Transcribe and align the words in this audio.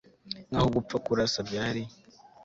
Nkaho 0.49 0.67
gupfa 0.75 0.97
kurasa 1.05 1.39
byari 1.47 1.81